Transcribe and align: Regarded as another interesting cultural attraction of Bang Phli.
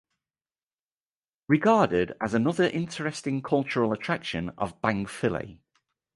Regarded 1.47 2.13
as 2.19 2.33
another 2.33 2.63
interesting 2.63 3.43
cultural 3.43 3.93
attraction 3.93 4.49
of 4.57 4.81
Bang 4.81 5.05
Phli. 5.05 5.59